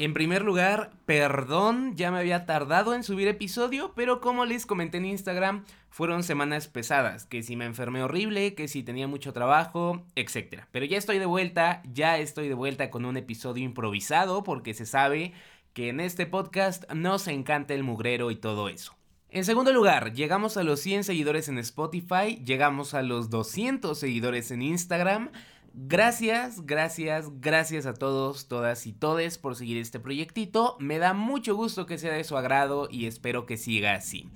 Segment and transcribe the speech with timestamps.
[0.00, 4.96] En primer lugar, perdón, ya me había tardado en subir episodio, pero como les comenté
[4.96, 10.06] en Instagram, fueron semanas pesadas, que si me enfermé horrible, que si tenía mucho trabajo,
[10.14, 10.62] etc.
[10.72, 14.86] Pero ya estoy de vuelta, ya estoy de vuelta con un episodio improvisado, porque se
[14.86, 15.34] sabe
[15.74, 18.96] que en este podcast nos encanta el mugrero y todo eso.
[19.28, 24.50] En segundo lugar, llegamos a los 100 seguidores en Spotify, llegamos a los 200 seguidores
[24.50, 25.30] en Instagram,
[25.72, 30.76] Gracias, gracias, gracias a todos, todas y todes por seguir este proyectito.
[30.80, 34.28] Me da mucho gusto que sea de su agrado y espero que siga así.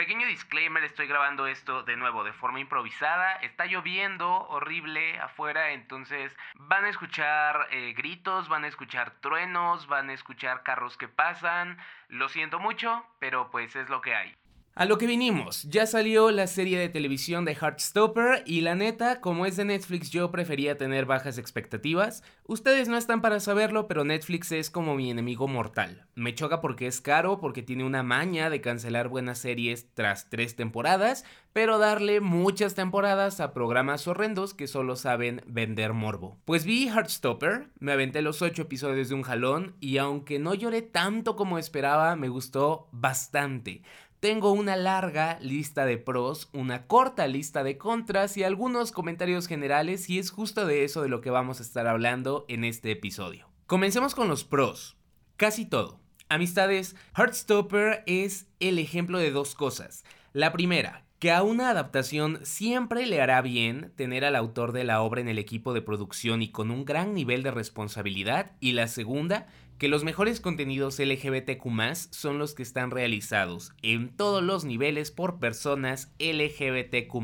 [0.00, 3.34] Pequeño disclaimer, estoy grabando esto de nuevo de forma improvisada.
[3.42, 10.08] Está lloviendo horrible afuera, entonces van a escuchar eh, gritos, van a escuchar truenos, van
[10.08, 11.76] a escuchar carros que pasan.
[12.08, 14.39] Lo siento mucho, pero pues es lo que hay.
[14.80, 19.20] A lo que vinimos, ya salió la serie de televisión de Heartstopper y la neta,
[19.20, 22.22] como es de Netflix yo prefería tener bajas expectativas.
[22.46, 26.06] Ustedes no están para saberlo, pero Netflix es como mi enemigo mortal.
[26.14, 30.56] Me choca porque es caro, porque tiene una maña de cancelar buenas series tras tres
[30.56, 36.38] temporadas, pero darle muchas temporadas a programas horrendos que solo saben vender morbo.
[36.46, 40.80] Pues vi Heartstopper, me aventé los ocho episodios de un jalón y aunque no lloré
[40.80, 43.82] tanto como esperaba, me gustó bastante.
[44.20, 50.10] Tengo una larga lista de pros, una corta lista de contras y algunos comentarios generales
[50.10, 53.48] y es justo de eso de lo que vamos a estar hablando en este episodio.
[53.66, 54.98] Comencemos con los pros.
[55.38, 56.00] Casi todo.
[56.28, 60.04] Amistades, Heartstopper es el ejemplo de dos cosas.
[60.34, 65.02] La primera, que a una adaptación siempre le hará bien tener al autor de la
[65.02, 68.52] obra en el equipo de producción y con un gran nivel de responsabilidad.
[68.58, 71.66] Y la segunda, que los mejores contenidos LGBTQ
[72.10, 77.14] son los que están realizados en todos los niveles por personas LGBTQ.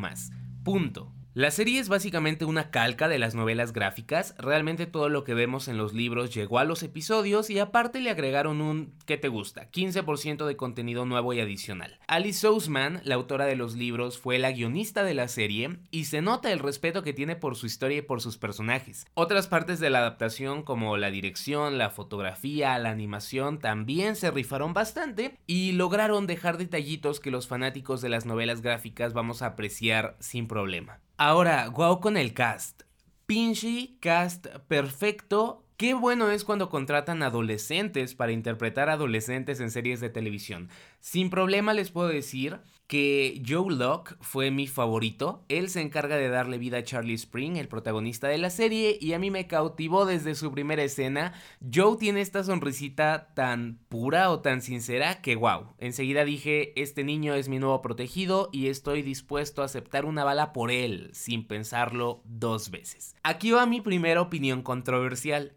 [0.63, 1.16] Punto.
[1.37, 5.69] La serie es básicamente una calca de las novelas gráficas, realmente todo lo que vemos
[5.69, 9.71] en los libros llegó a los episodios y aparte le agregaron un ¿qué te gusta?
[9.71, 11.99] 15% de contenido nuevo y adicional.
[12.07, 16.23] Alice Ousman, la autora de los libros, fue la guionista de la serie y se
[16.23, 19.05] nota el respeto que tiene por su historia y por sus personajes.
[19.13, 24.73] Otras partes de la adaptación como la dirección, la fotografía, la animación también se rifaron
[24.73, 30.17] bastante y lograron dejar detallitos que los fanáticos de las novelas gráficas vamos a apreciar
[30.19, 31.03] sin problema.
[31.19, 32.83] Ahora, guau con el cast.
[33.25, 35.65] Pinchy cast perfecto.
[35.79, 40.69] Qué bueno es cuando contratan adolescentes para interpretar adolescentes en series de televisión.
[41.01, 45.45] Sin problema les puedo decir que Joe Locke fue mi favorito.
[45.49, 49.13] Él se encarga de darle vida a Charlie Spring, el protagonista de la serie, y
[49.13, 51.35] a mí me cautivó desde su primera escena.
[51.73, 55.75] Joe tiene esta sonrisita tan pura o tan sincera que wow.
[55.79, 60.53] Enseguida dije, este niño es mi nuevo protegido y estoy dispuesto a aceptar una bala
[60.53, 63.17] por él, sin pensarlo dos veces.
[63.23, 65.57] Aquí va mi primera opinión controversial.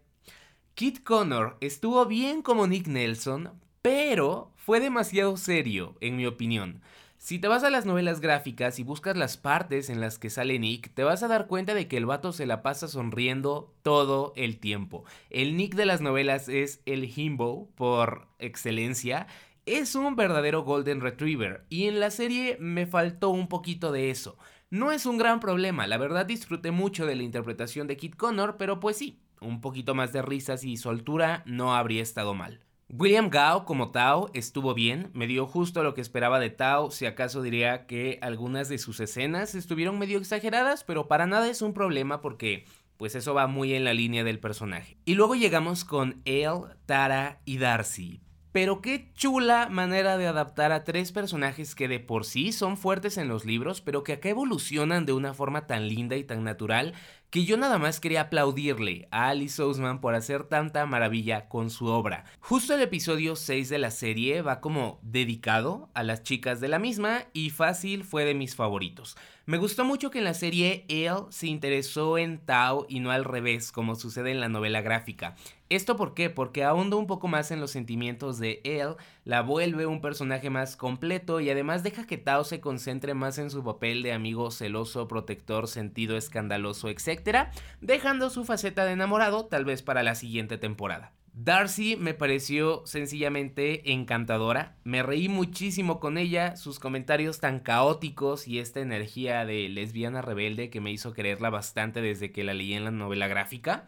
[0.74, 3.50] Kit Connor estuvo bien como Nick Nelson,
[3.82, 6.80] pero fue demasiado serio, en mi opinión.
[7.22, 10.58] Si te vas a las novelas gráficas y buscas las partes en las que sale
[10.58, 14.32] Nick, te vas a dar cuenta de que el vato se la pasa sonriendo todo
[14.36, 15.04] el tiempo.
[15.28, 19.26] El Nick de las novelas es el himbo por excelencia.
[19.66, 24.38] Es un verdadero Golden Retriever y en la serie me faltó un poquito de eso.
[24.70, 28.56] No es un gran problema, la verdad disfruté mucho de la interpretación de Kit Connor,
[28.56, 32.60] pero pues sí, un poquito más de risas y soltura no habría estado mal.
[32.92, 37.06] William Gao como Tao estuvo bien, me dio justo lo que esperaba de Tao, si
[37.06, 41.72] acaso diría que algunas de sus escenas estuvieron medio exageradas, pero para nada es un
[41.72, 42.64] problema porque
[42.96, 44.96] pues eso va muy en la línea del personaje.
[45.04, 48.20] Y luego llegamos con Elle, Tara y Darcy.
[48.52, 53.16] Pero qué chula manera de adaptar a tres personajes que de por sí son fuertes
[53.16, 56.94] en los libros, pero que acá evolucionan de una forma tan linda y tan natural
[57.30, 61.86] que yo nada más quería aplaudirle a Alice Ousman por hacer tanta maravilla con su
[61.86, 62.24] obra.
[62.40, 66.80] Justo el episodio 6 de la serie va como dedicado a las chicas de la
[66.80, 69.16] misma y fácil fue de mis favoritos.
[69.50, 73.24] Me gustó mucho que en la serie él se interesó en Tao y no al
[73.24, 75.34] revés, como sucede en la novela gráfica.
[75.68, 76.30] ¿Esto por qué?
[76.30, 78.94] Porque ahonda un poco más en los sentimientos de él,
[79.24, 83.50] la vuelve un personaje más completo y además deja que Tao se concentre más en
[83.50, 87.48] su papel de amigo celoso, protector, sentido escandaloso, etc.,
[87.80, 91.12] dejando su faceta de enamorado tal vez para la siguiente temporada.
[91.32, 98.58] Darcy me pareció sencillamente encantadora, me reí muchísimo con ella, sus comentarios tan caóticos y
[98.58, 102.84] esta energía de lesbiana rebelde que me hizo quererla bastante desde que la leí en
[102.84, 103.86] la novela gráfica.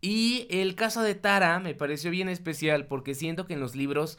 [0.00, 4.18] Y el caso de Tara me pareció bien especial porque siento que en los libros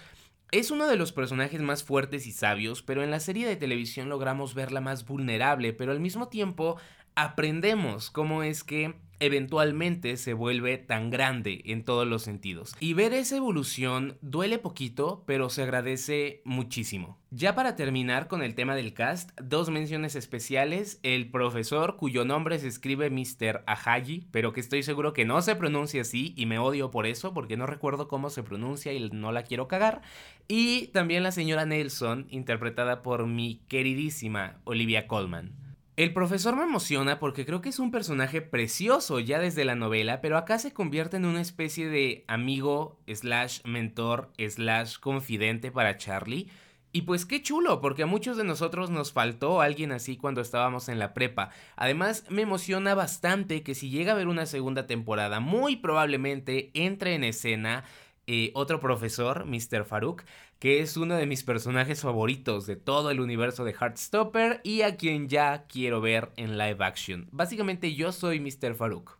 [0.51, 4.09] es uno de los personajes más fuertes y sabios, pero en la serie de televisión
[4.09, 6.77] logramos verla más vulnerable, pero al mismo tiempo
[7.23, 12.75] aprendemos cómo es que eventualmente se vuelve tan grande en todos los sentidos.
[12.79, 17.19] Y ver esa evolución duele poquito, pero se agradece muchísimo.
[17.31, 20.99] Ya para terminar con el tema del cast, dos menciones especiales.
[21.03, 23.63] El profesor cuyo nombre se escribe Mr.
[23.67, 27.33] Ahaji, pero que estoy seguro que no se pronuncia así y me odio por eso
[27.33, 30.01] porque no recuerdo cómo se pronuncia y no la quiero cagar.
[30.47, 35.58] Y también la señora Nelson, interpretada por mi queridísima Olivia Colman.
[35.99, 40.21] El profesor me emociona porque creo que es un personaje precioso ya desde la novela,
[40.21, 46.47] pero acá se convierte en una especie de amigo, slash mentor, slash confidente para Charlie.
[46.93, 50.87] Y pues qué chulo, porque a muchos de nosotros nos faltó alguien así cuando estábamos
[50.87, 51.49] en la prepa.
[51.75, 57.13] Además, me emociona bastante que si llega a haber una segunda temporada, muy probablemente entre
[57.13, 57.83] en escena
[58.25, 59.85] eh, otro profesor, Mr.
[59.85, 60.23] Farouk,
[60.59, 64.97] que es uno de mis personajes favoritos de todo el universo de Heartstopper y a
[64.97, 67.29] quien ya quiero ver en live action.
[67.31, 68.75] Básicamente yo soy Mr.
[68.75, 69.17] Farouk.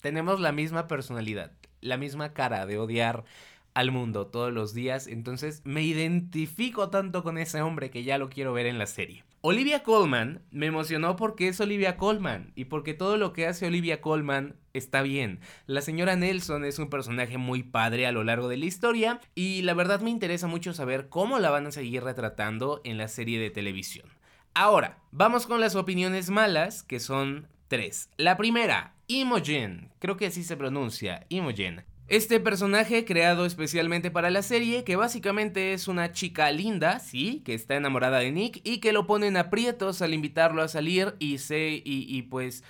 [0.00, 3.24] Tenemos la misma personalidad, la misma cara de odiar
[3.74, 8.28] al mundo todos los días, entonces me identifico tanto con ese hombre que ya lo
[8.28, 9.24] quiero ver en la serie.
[9.48, 14.00] Olivia Colman me emocionó porque es Olivia Colman y porque todo lo que hace Olivia
[14.00, 15.38] Colman está bien.
[15.66, 19.62] La señora Nelson es un personaje muy padre a lo largo de la historia y
[19.62, 23.38] la verdad me interesa mucho saber cómo la van a seguir retratando en la serie
[23.38, 24.08] de televisión.
[24.52, 28.10] Ahora, vamos con las opiniones malas, que son tres.
[28.16, 31.84] La primera, Imogen, creo que así se pronuncia, Imogen.
[32.08, 37.52] Este personaje creado especialmente para la serie, que básicamente es una chica linda, sí, que
[37.52, 41.82] está enamorada de Nick y que lo ponen aprietos al invitarlo a salir y se,
[41.84, 42.62] y, pues,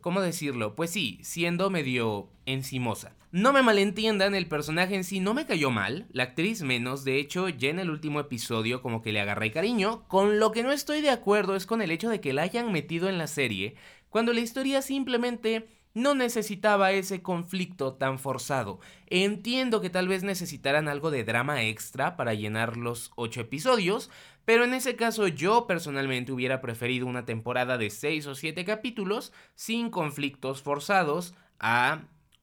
[0.00, 0.76] ¿cómo decirlo?
[0.76, 3.16] Pues sí, siendo medio encimosa.
[3.32, 7.18] No me malentiendan, el personaje en sí no me cayó mal, la actriz menos, de
[7.18, 10.70] hecho ya en el último episodio como que le agarré cariño, con lo que no
[10.70, 13.74] estoy de acuerdo es con el hecho de que la hayan metido en la serie,
[14.08, 18.80] cuando la historia simplemente no necesitaba ese conflicto tan forzado.
[19.06, 24.10] Entiendo que tal vez necesitaran algo de drama extra para llenar los ocho episodios,
[24.44, 29.32] pero en ese caso yo personalmente hubiera preferido una temporada de seis o siete capítulos
[29.54, 32.02] sin conflictos forzados a,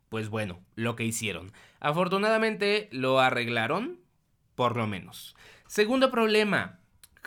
[0.10, 1.52] pues bueno, lo que hicieron.
[1.80, 4.00] Afortunadamente lo arreglaron,
[4.56, 5.36] por lo menos.
[5.68, 6.80] Segundo problema,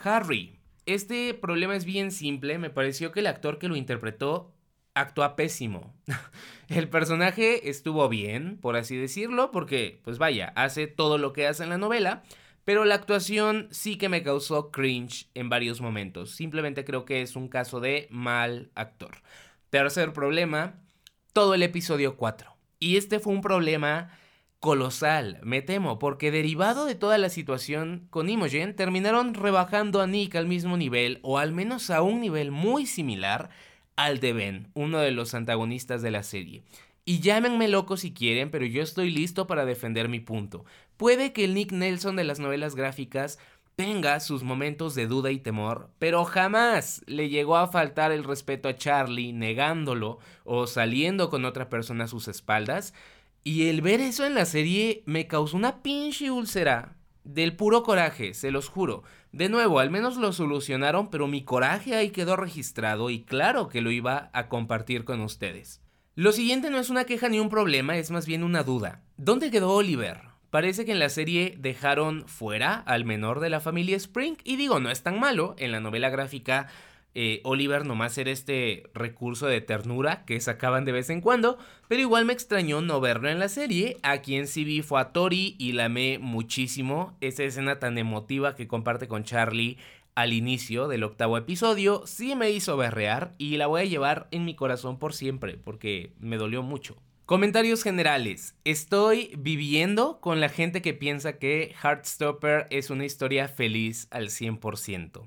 [0.03, 0.59] Harry.
[0.87, 4.54] Este problema es bien simple, me pareció que el actor que lo interpretó
[4.95, 5.93] actúa pésimo.
[6.67, 11.63] El personaje estuvo bien, por así decirlo, porque, pues vaya, hace todo lo que hace
[11.63, 12.23] en la novela,
[12.63, 16.31] pero la actuación sí que me causó cringe en varios momentos.
[16.31, 19.17] Simplemente creo que es un caso de mal actor.
[19.69, 20.81] Tercer problema,
[21.33, 22.55] todo el episodio 4.
[22.79, 24.09] Y este fue un problema
[24.59, 30.35] colosal, me temo, porque derivado de toda la situación con Imogen, terminaron rebajando a Nick
[30.35, 33.51] al mismo nivel, o al menos a un nivel muy similar,
[33.95, 36.63] al de Ben, uno de los antagonistas de la serie.
[37.05, 40.65] Y llámenme loco si quieren, pero yo estoy listo para defender mi punto.
[40.97, 43.37] Puede que el Nick Nelson de las novelas gráficas
[43.75, 48.69] tenga sus momentos de duda y temor, pero jamás le llegó a faltar el respeto
[48.69, 52.93] a Charlie negándolo o saliendo con otra persona a sus espaldas.
[53.43, 56.94] Y el ver eso en la serie me causó una pinche úlcera.
[57.25, 59.01] Del puro coraje, se los juro.
[59.31, 63.81] De nuevo, al menos lo solucionaron, pero mi coraje ahí quedó registrado y claro que
[63.81, 65.81] lo iba a compartir con ustedes.
[66.13, 69.01] Lo siguiente no es una queja ni un problema, es más bien una duda.
[69.17, 70.21] ¿Dónde quedó Oliver?
[70.51, 74.79] Parece que en la serie dejaron fuera al menor de la familia Spring y digo,
[74.79, 76.67] no es tan malo, en la novela gráfica
[77.15, 81.57] eh, Oliver nomás era este recurso de ternura que sacaban de vez en cuando,
[81.87, 83.97] pero igual me extrañó no verlo en la serie.
[84.03, 87.17] A quien sí vi fue a Tori y la amé muchísimo.
[87.21, 89.77] Esa escena tan emotiva que comparte con Charlie
[90.13, 94.45] al inicio del octavo episodio sí me hizo berrear y la voy a llevar en
[94.45, 96.97] mi corazón por siempre porque me dolió mucho.
[97.25, 98.55] Comentarios generales.
[98.65, 105.23] Estoy viviendo con la gente que piensa que Heartstopper es una historia feliz al 100%.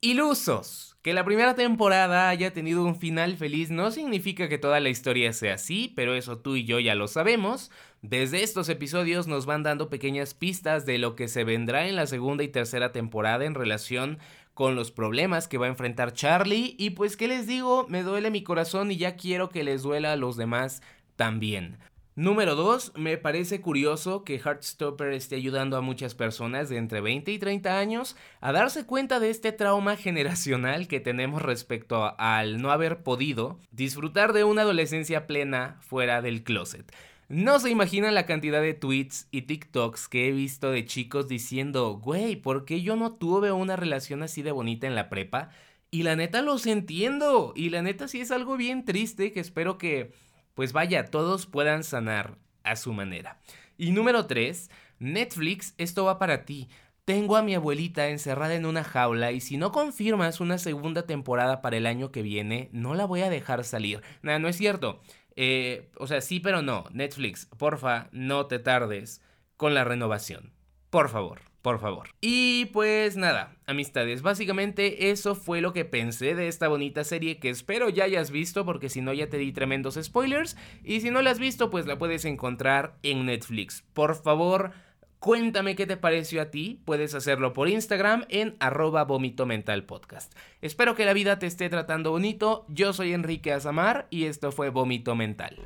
[0.00, 0.96] Ilusos.
[1.02, 5.32] Que la primera temporada haya tenido un final feliz no significa que toda la historia
[5.32, 7.70] sea así, pero eso tú y yo ya lo sabemos.
[8.02, 12.06] Desde estos episodios nos van dando pequeñas pistas de lo que se vendrá en la
[12.06, 14.18] segunda y tercera temporada en relación
[14.52, 18.30] con los problemas que va a enfrentar Charlie y pues qué les digo, me duele
[18.30, 20.82] mi corazón y ya quiero que les duela a los demás
[21.14, 21.78] también.
[22.18, 22.92] Número 2.
[22.96, 27.78] Me parece curioso que Heartstopper esté ayudando a muchas personas de entre 20 y 30
[27.78, 33.58] años a darse cuenta de este trauma generacional que tenemos respecto al no haber podido
[33.70, 36.90] disfrutar de una adolescencia plena fuera del closet.
[37.28, 42.00] No se imaginan la cantidad de tweets y TikToks que he visto de chicos diciendo,
[42.02, 45.50] güey, ¿por qué yo no tuve una relación así de bonita en la prepa?
[45.90, 47.52] Y la neta los entiendo.
[47.54, 50.12] Y la neta sí es algo bien triste que espero que
[50.56, 53.38] pues vaya, todos puedan sanar a su manera.
[53.76, 56.68] Y número 3, Netflix, esto va para ti.
[57.04, 61.60] Tengo a mi abuelita encerrada en una jaula y si no confirmas una segunda temporada
[61.60, 64.00] para el año que viene, no la voy a dejar salir.
[64.22, 65.00] Nada, no es cierto.
[65.36, 66.86] Eh, o sea, sí, pero no.
[66.90, 69.20] Netflix, porfa, no te tardes
[69.56, 70.52] con la renovación.
[70.90, 72.10] Por favor por favor.
[72.20, 77.50] Y pues nada, amistades, básicamente eso fue lo que pensé de esta bonita serie que
[77.50, 81.22] espero ya hayas visto porque si no ya te di tremendos spoilers y si no
[81.22, 83.82] la has visto pues la puedes encontrar en Netflix.
[83.94, 84.74] Por favor,
[85.18, 90.32] Cuéntame qué te pareció a ti, puedes hacerlo por Instagram en arroba vómito mental podcast.
[90.60, 94.68] Espero que la vida te esté tratando bonito, yo soy Enrique Azamar y esto fue
[94.68, 95.56] Vómito Mental.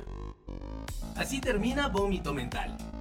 [1.15, 2.75] Así termina Vómito Mental.